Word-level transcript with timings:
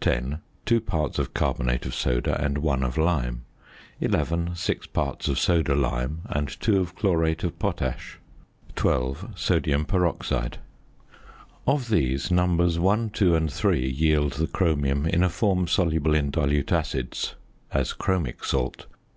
(10) 0.00 0.40
2 0.64 0.80
parts 0.80 1.16
of 1.16 1.32
carbonate 1.32 1.86
of 1.86 1.94
soda 1.94 2.36
and 2.44 2.58
1 2.58 2.82
of 2.82 2.98
lime. 2.98 3.44
(11) 4.00 4.56
6 4.56 4.86
parts 4.88 5.28
of 5.28 5.38
soda 5.38 5.76
lime 5.76 6.22
and 6.24 6.48
2 6.58 6.80
of 6.80 6.96
chlorate 6.96 7.44
of 7.44 7.56
potash. 7.60 8.18
(12) 8.74 9.34
Sodium 9.38 9.84
peroxide. 9.84 10.58
Of 11.68 11.88
these, 11.88 12.32
numbers 12.32 12.80
1, 12.80 13.10
2, 13.10 13.36
and 13.36 13.52
3 13.52 13.88
yield 13.88 14.32
the 14.32 14.48
chromium 14.48 15.06
in 15.06 15.22
a 15.22 15.28
form 15.30 15.68
soluble 15.68 16.16
in 16.16 16.32
dilute 16.32 16.72
acids, 16.72 17.36
as 17.70 17.92
chromic 17.92 18.44
salt. 18.44 18.86